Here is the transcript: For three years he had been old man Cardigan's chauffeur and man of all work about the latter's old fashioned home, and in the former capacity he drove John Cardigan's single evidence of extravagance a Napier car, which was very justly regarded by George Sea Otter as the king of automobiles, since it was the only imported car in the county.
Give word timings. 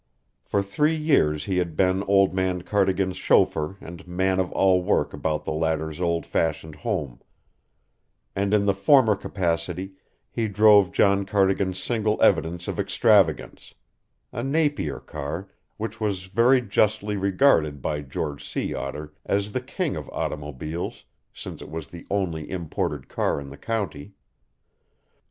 For 0.43 0.63
three 0.63 0.95
years 0.95 1.45
he 1.45 1.57
had 1.59 1.77
been 1.77 2.01
old 2.05 2.33
man 2.33 2.63
Cardigan's 2.63 3.17
chauffeur 3.17 3.77
and 3.79 4.07
man 4.07 4.39
of 4.39 4.51
all 4.51 4.81
work 4.81 5.13
about 5.13 5.43
the 5.43 5.51
latter's 5.53 6.01
old 6.01 6.25
fashioned 6.25 6.77
home, 6.77 7.21
and 8.35 8.51
in 8.51 8.65
the 8.65 8.73
former 8.73 9.15
capacity 9.15 9.91
he 10.31 10.47
drove 10.47 10.91
John 10.91 11.23
Cardigan's 11.23 11.77
single 11.77 12.19
evidence 12.19 12.67
of 12.67 12.79
extravagance 12.79 13.75
a 14.33 14.41
Napier 14.41 14.99
car, 15.01 15.49
which 15.77 16.01
was 16.01 16.23
very 16.23 16.61
justly 16.63 17.15
regarded 17.15 17.79
by 17.79 18.01
George 18.01 18.43
Sea 18.43 18.73
Otter 18.73 19.13
as 19.23 19.51
the 19.51 19.61
king 19.61 19.95
of 19.95 20.09
automobiles, 20.09 21.05
since 21.31 21.61
it 21.61 21.69
was 21.69 21.89
the 21.89 22.07
only 22.09 22.49
imported 22.49 23.07
car 23.07 23.39
in 23.39 23.51
the 23.51 23.55
county. 23.57 24.13